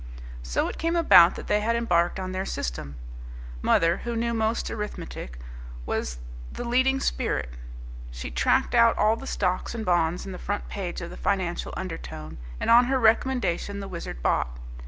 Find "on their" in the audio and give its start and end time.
2.19-2.43